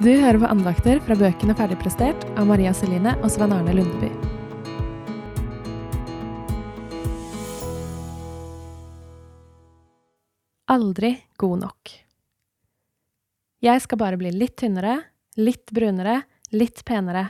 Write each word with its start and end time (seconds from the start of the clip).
Du 0.00 0.08
hører 0.08 0.38
på 0.40 0.48
andakter 0.48 0.96
fra 1.04 1.12
bøkene 1.12 1.52
Ferdigprestert 1.52 2.22
av 2.40 2.46
Maria 2.48 2.70
Celine 2.72 3.10
og 3.20 3.26
Svein 3.28 3.50
Arne 3.52 3.74
Lundeby. 3.76 4.06
Aldri 10.72 11.10
god 11.36 11.60
nok. 11.66 11.92
Jeg 13.60 13.82
skal 13.84 14.00
bare 14.00 14.16
bli 14.16 14.32
litt 14.32 14.54
tynnere, 14.62 14.94
litt 15.36 15.68
brunere, 15.68 16.22
litt 16.56 16.80
penere, 16.88 17.26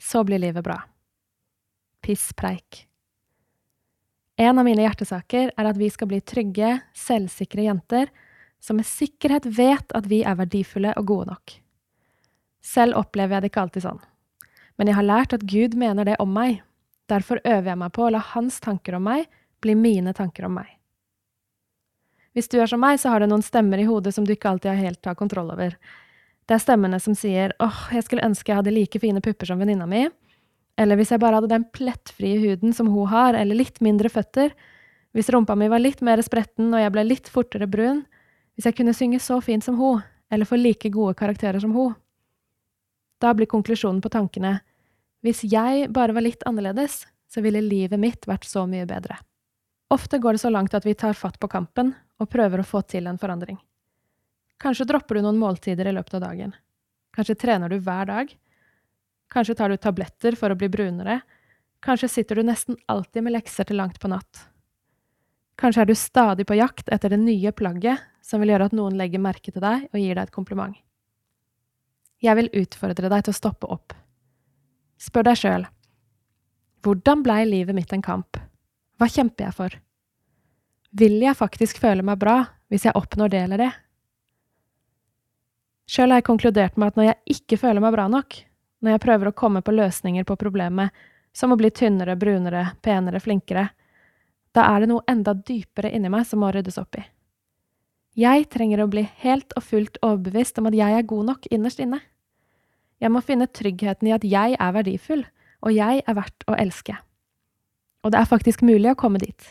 så 0.00 0.22
blir 0.24 0.40
livet 0.40 0.64
bra. 0.64 0.78
Pisspreik. 2.00 2.86
En 4.40 4.56
av 4.56 4.64
mine 4.64 4.86
hjertesaker 4.86 5.52
er 5.52 5.68
at 5.68 5.76
vi 5.76 5.90
skal 5.92 6.08
bli 6.08 6.22
trygge, 6.24 6.72
selvsikre 6.96 7.68
jenter 7.68 8.08
som 8.64 8.80
med 8.80 8.88
sikkerhet 8.88 9.50
vet 9.60 9.92
at 9.92 10.08
vi 10.08 10.22
er 10.24 10.40
verdifulle 10.40 10.96
og 10.96 11.12
gode 11.12 11.30
nok. 11.34 11.58
Selv 12.64 12.96
opplever 12.96 13.36
jeg 13.36 13.44
det 13.44 13.52
ikke 13.52 13.64
alltid 13.66 13.84
sånn. 13.84 14.00
Men 14.80 14.90
jeg 14.90 14.98
har 14.98 15.06
lært 15.06 15.34
at 15.36 15.44
Gud 15.46 15.76
mener 15.78 16.08
det 16.08 16.16
om 16.22 16.32
meg. 16.32 16.62
Derfor 17.12 17.42
øver 17.44 17.70
jeg 17.70 17.80
meg 17.82 17.92
på 17.94 18.06
å 18.06 18.12
la 18.14 18.22
hans 18.32 18.56
tanker 18.64 18.96
om 18.96 19.04
meg 19.04 19.28
bli 19.62 19.76
mine 19.76 20.14
tanker 20.16 20.48
om 20.48 20.56
meg. 20.58 20.70
Hvis 22.34 22.50
du 22.50 22.58
er 22.58 22.66
som 22.66 22.80
meg, 22.82 22.98
så 22.98 23.12
har 23.12 23.22
du 23.22 23.28
noen 23.30 23.44
stemmer 23.44 23.78
i 23.78 23.86
hodet 23.86 24.14
som 24.16 24.26
du 24.26 24.32
ikke 24.34 24.50
alltid 24.50 24.72
har 24.72 24.80
helt 24.80 25.06
har 25.06 25.16
kontroll 25.18 25.52
over. 25.54 25.76
Det 26.44 26.56
er 26.56 26.62
stemmene 26.62 26.98
som 27.00 27.14
sier 27.16 27.54
åh, 27.62 27.84
jeg 27.94 28.04
skulle 28.04 28.26
ønske 28.26 28.50
jeg 28.50 28.58
hadde 28.58 28.74
like 28.74 29.00
fine 29.00 29.22
pupper 29.24 29.48
som 29.48 29.60
venninna 29.62 29.86
mi, 29.88 30.08
eller 30.76 30.98
hvis 30.98 31.12
jeg 31.14 31.22
bare 31.22 31.38
hadde 31.38 31.52
den 31.52 31.66
plettfrie 31.72 32.40
huden 32.42 32.74
som 32.74 32.90
hun 32.90 33.06
har, 33.12 33.38
eller 33.38 33.56
litt 33.56 33.78
mindre 33.84 34.10
føtter, 34.10 34.50
hvis 35.14 35.30
rumpa 35.30 35.54
mi 35.56 35.70
var 35.70 35.80
litt 35.80 36.02
mer 36.02 36.20
spretten 36.26 36.74
og 36.74 36.82
jeg 36.82 36.92
ble 36.92 37.06
litt 37.06 37.30
fortere 37.30 37.70
brun, 37.70 38.02
hvis 38.54 38.66
jeg 38.66 38.76
kunne 38.80 38.96
synge 38.96 39.22
så 39.22 39.38
fint 39.44 39.64
som 39.64 39.78
hun, 39.78 40.02
eller 40.34 40.48
få 40.48 40.58
like 40.58 40.90
gode 40.90 41.14
karakterer 41.18 41.62
som 41.62 41.72
hun. 41.76 41.94
Da 43.24 43.32
blir 43.32 43.48
konklusjonen 43.48 44.02
på 44.04 44.12
tankene 44.12 44.58
hvis 45.24 45.40
jeg 45.48 45.86
bare 45.96 46.12
var 46.12 46.20
litt 46.20 46.42
annerledes, 46.44 47.06
så 47.32 47.40
ville 47.40 47.62
livet 47.64 47.96
mitt 47.96 48.26
vært 48.28 48.44
så 48.44 48.66
mye 48.68 48.84
bedre. 48.84 49.16
Ofte 49.94 50.18
går 50.20 50.36
det 50.36 50.42
så 50.42 50.50
langt 50.52 50.74
at 50.76 50.84
vi 50.84 50.92
tar 50.92 51.16
fatt 51.16 51.38
på 51.40 51.48
kampen 51.48 51.94
og 52.20 52.28
prøver 52.28 52.60
å 52.60 52.66
få 52.68 52.82
til 52.84 53.08
en 53.08 53.16
forandring. 53.20 53.56
Kanskje 54.60 54.86
dropper 54.90 55.16
du 55.16 55.24
noen 55.24 55.40
måltider 55.40 55.88
i 55.88 55.94
løpet 55.96 56.18
av 56.18 56.26
dagen. 56.26 56.52
Kanskje 57.16 57.38
trener 57.40 57.72
du 57.72 57.78
hver 57.80 58.10
dag. 58.10 58.36
Kanskje 59.32 59.56
tar 59.56 59.72
du 59.72 59.80
tabletter 59.80 60.36
for 60.36 60.52
å 60.52 60.58
bli 60.60 60.68
brunere. 60.68 61.22
Kanskje 61.84 62.12
sitter 62.12 62.36
du 62.36 62.44
nesten 62.44 62.76
alltid 62.92 63.24
med 63.24 63.38
lekser 63.38 63.68
til 63.68 63.80
langt 63.80 63.96
på 64.02 64.12
natt. 64.12 64.44
Kanskje 65.56 65.84
er 65.84 65.88
du 65.88 65.96
stadig 65.96 66.44
på 66.48 66.60
jakt 66.60 66.92
etter 66.92 67.14
det 67.14 67.22
nye 67.22 67.52
plagget 67.56 68.04
som 68.24 68.42
vil 68.42 68.52
gjøre 68.52 68.68
at 68.68 68.76
noen 68.76 68.96
legger 68.98 69.22
merke 69.22 69.52
til 69.52 69.62
deg 69.64 69.88
og 69.88 70.00
gir 70.00 70.18
deg 70.18 70.26
et 70.26 70.34
kompliment. 70.34 70.76
Jeg 72.24 72.38
vil 72.38 72.52
utfordre 72.62 73.10
deg 73.12 73.24
til 73.26 73.34
å 73.34 73.36
stoppe 73.36 73.68
opp. 73.68 73.92
Spør 75.00 75.26
deg 75.28 75.36
sjøl. 75.36 75.66
Hvordan 76.84 77.24
blei 77.24 77.42
livet 77.48 77.76
mitt 77.76 77.92
en 77.92 78.04
kamp? 78.04 78.38
Hva 78.96 79.08
kjemper 79.10 79.48
jeg 79.48 79.56
for? 79.56 79.76
Vil 80.94 81.18
jeg 81.20 81.36
faktisk 81.36 81.80
føle 81.82 82.04
meg 82.06 82.20
bra 82.22 82.38
hvis 82.72 82.86
jeg 82.86 82.96
oppnår 82.96 83.32
det 83.32 83.42
eller 83.44 83.64
det? 83.64 83.70
Sjøl 85.90 86.14
har 86.14 86.22
jeg 86.22 86.28
konkludert 86.30 86.78
med 86.80 86.92
at 86.92 86.98
når 86.98 87.08
jeg 87.10 87.36
ikke 87.36 87.58
føler 87.60 87.84
meg 87.84 87.92
bra 87.92 88.06
nok, 88.08 88.38
når 88.80 88.94
jeg 88.94 89.02
prøver 89.04 89.28
å 89.28 89.36
komme 89.36 89.60
på 89.64 89.74
løsninger 89.74 90.24
på 90.24 90.36
problemet, 90.40 90.94
som 91.34 91.52
å 91.52 91.58
bli 91.60 91.68
tynnere, 91.74 92.16
brunere, 92.16 92.70
penere, 92.80 93.20
flinkere, 93.20 93.66
da 94.54 94.68
er 94.70 94.84
det 94.84 94.92
noe 94.92 95.04
enda 95.10 95.34
dypere 95.34 95.90
inni 95.92 96.12
meg 96.12 96.24
som 96.28 96.40
må 96.40 96.52
ryddes 96.54 96.78
opp 96.80 96.96
i. 97.00 97.04
Jeg 98.14 98.46
trenger 98.54 98.84
å 98.84 98.88
bli 98.88 99.02
helt 99.24 99.50
og 99.58 99.66
fullt 99.66 99.98
overbevist 100.00 100.60
om 100.62 100.70
at 100.70 100.76
jeg 100.78 100.94
er 100.94 101.08
god 101.10 101.32
nok 101.32 101.48
innerst 101.50 101.82
inne. 101.82 101.98
Jeg 103.04 103.12
må 103.12 103.20
finne 103.20 103.50
tryggheten 103.52 104.08
i 104.08 104.14
at 104.16 104.24
jeg 104.24 104.56
er 104.56 104.70
verdifull, 104.72 105.26
og 105.60 105.74
jeg 105.76 106.00
er 106.00 106.16
verdt 106.16 106.46
å 106.48 106.56
elske. 106.56 106.96
Og 108.04 108.12
det 108.14 108.20
er 108.20 108.30
faktisk 108.30 108.64
mulig 108.64 108.94
å 108.94 108.96
komme 108.96 109.20
dit. 109.20 109.50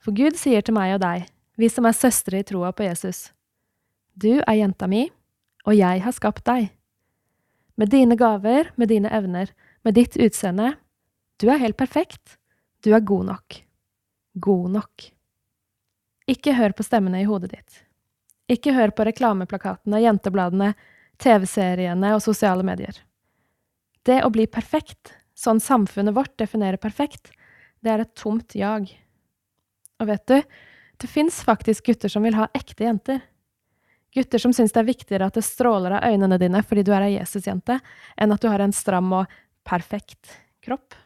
For 0.00 0.16
Gud 0.16 0.38
sier 0.40 0.64
til 0.64 0.76
meg 0.76 0.94
og 0.96 1.02
deg, 1.04 1.26
vi 1.60 1.68
som 1.68 1.84
er 1.88 1.96
søstre 1.96 2.40
i 2.40 2.46
troa 2.48 2.70
på 2.72 2.86
Jesus, 2.86 3.28
du 4.16 4.40
er 4.40 4.56
jenta 4.62 4.88
mi, 4.88 5.04
og 5.68 5.76
jeg 5.76 6.00
har 6.02 6.16
skapt 6.16 6.46
deg. 6.48 6.70
Med 7.78 7.92
dine 7.92 8.16
gaver, 8.18 8.72
med 8.80 8.90
dine 8.90 9.12
evner, 9.12 9.52
med 9.84 9.98
ditt 9.98 10.16
utseende, 10.16 10.72
du 11.38 11.50
er 11.52 11.60
helt 11.60 11.76
perfekt, 11.78 12.38
du 12.82 12.94
er 12.96 13.04
god 13.04 13.28
nok. 13.28 13.60
God 14.40 14.72
nok. 14.78 15.10
Ikke 16.28 16.56
hør 16.56 16.72
på 16.76 16.86
stemmene 16.86 17.20
i 17.22 17.28
hodet 17.28 17.52
ditt. 17.52 17.82
Ikke 18.48 18.72
hør 18.72 18.94
på 18.96 19.04
reklameplakatene, 19.06 20.00
jentebladene, 20.02 20.72
TV-seriene 21.22 22.14
og 22.16 22.22
sosiale 22.22 22.64
medier. 22.66 22.96
Det 24.06 24.20
å 24.24 24.30
bli 24.32 24.46
perfekt, 24.50 25.12
sånn 25.36 25.60
samfunnet 25.62 26.16
vårt 26.16 26.36
definerer 26.40 26.80
perfekt, 26.80 27.32
det 27.84 27.92
er 27.92 28.04
et 28.04 28.14
tomt 28.18 28.54
jag. 28.58 28.88
Og 29.98 30.08
vet 30.08 30.24
du, 30.30 30.38
det 30.98 31.10
fins 31.10 31.42
faktisk 31.46 31.90
gutter 31.90 32.10
som 32.10 32.24
vil 32.26 32.38
ha 32.38 32.48
ekte 32.56 32.86
jenter. 32.86 33.20
Gutter 34.14 34.40
som 34.42 34.54
syns 34.56 34.72
det 34.74 34.80
er 34.80 34.88
viktigere 34.88 35.28
at 35.28 35.36
det 35.36 35.44
stråler 35.46 35.98
av 35.98 36.08
øynene 36.08 36.38
dine 36.40 36.62
fordi 36.64 36.86
du 36.86 36.94
er 36.96 37.06
ei 37.06 37.16
Jesusjente, 37.18 37.78
enn 38.16 38.34
at 38.34 38.42
du 38.42 38.48
har 38.50 38.62
en 38.64 38.74
stram 38.74 39.12
og 39.20 39.38
perfekt 39.68 40.32
kropp. 40.64 40.96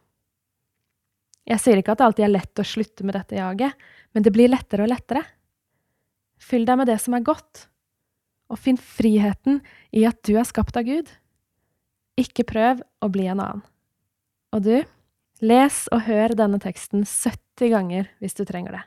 Jeg 1.48 1.58
sier 1.58 1.80
ikke 1.80 1.96
at 1.96 2.00
det 2.00 2.06
alltid 2.06 2.28
er 2.28 2.36
lett 2.36 2.62
å 2.62 2.66
slutte 2.66 3.04
med 3.04 3.16
dette 3.18 3.36
jaget, 3.36 3.74
men 4.14 4.24
det 4.24 4.32
blir 4.34 4.52
lettere 4.52 4.86
og 4.86 4.92
lettere. 4.92 5.24
Fyll 6.42 6.64
deg 6.68 6.78
med 6.78 6.88
det 6.88 7.00
som 7.02 7.16
er 7.18 7.26
godt, 7.26 7.66
og 8.52 8.60
finn 8.60 8.76
friheten 8.76 9.62
i 9.96 10.04
at 10.08 10.20
du 10.28 10.36
er 10.36 10.48
skapt 10.48 10.76
av 10.76 10.84
Gud. 10.86 11.08
Ikke 12.20 12.44
prøv 12.44 12.82
å 13.00 13.08
bli 13.12 13.26
en 13.32 13.40
annen. 13.40 13.64
Og 14.52 14.64
du, 14.66 14.76
les 15.40 15.78
og 15.94 16.04
hør 16.06 16.36
denne 16.36 16.60
teksten 16.60 17.06
70 17.08 17.72
ganger 17.72 18.10
hvis 18.20 18.36
du 18.36 18.44
trenger 18.44 18.76
det. 18.76 18.84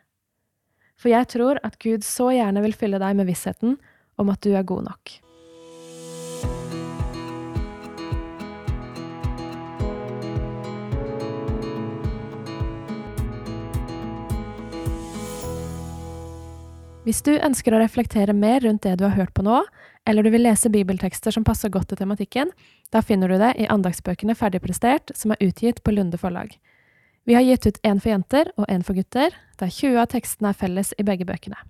For 0.95 1.11
jeg 1.11 1.27
tror 1.33 1.59
at 1.65 1.79
Gud 1.81 2.05
så 2.07 2.29
gjerne 2.31 2.61
vil 2.63 2.77
fylle 2.77 3.01
deg 3.01 3.17
med 3.17 3.27
vissheten 3.27 3.79
om 4.21 4.31
at 4.31 4.45
du 4.45 4.53
er 4.55 4.67
god 4.67 4.85
nok. 4.87 5.17
Hvis 17.05 17.19
du 17.21 17.35
ønsker 17.37 17.75
å 17.75 17.79
reflektere 17.83 18.33
mer 18.33 18.63
rundt 18.65 18.81
det 18.81 18.95
du 18.97 19.03
har 19.05 19.13
hørt 19.13 19.33
på 19.37 19.43
nå, 19.45 19.59
eller 20.09 20.25
du 20.25 20.31
vil 20.33 20.41
lese 20.41 20.71
bibeltekster 20.73 21.35
som 21.35 21.43
passer 21.45 21.69
godt 21.69 21.91
til 21.91 21.99
tematikken, 21.99 22.49
da 22.89 23.03
finner 23.05 23.29
du 23.29 23.37
det 23.37 23.51
i 23.61 23.67
andagsbøkene 23.69 24.33
Ferdigprestert, 24.33 25.13
som 25.13 25.35
er 25.35 25.43
utgitt 25.45 25.83
på 25.85 25.93
Lunde 25.93 26.17
forlag. 26.17 26.55
Vi 27.29 27.37
har 27.37 27.45
gitt 27.45 27.67
ut 27.69 27.77
én 27.85 28.01
for 28.01 28.09
jenter 28.09 28.49
og 28.57 28.65
én 28.73 28.81
for 28.85 28.97
gutter, 28.97 29.37
der 29.61 29.69
20 29.69 30.01
av 30.01 30.09
tekstene 30.15 30.49
er 30.49 30.57
felles 30.57 30.93
i 30.97 31.05
begge 31.05 31.29
bøkene. 31.29 31.61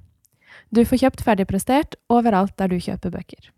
Du 0.72 0.86
får 0.88 1.04
kjøpt 1.04 1.28
Ferdigprestert 1.28 2.00
overalt 2.08 2.56
der 2.56 2.72
du 2.72 2.80
kjøper 2.80 3.12
bøker. 3.20 3.52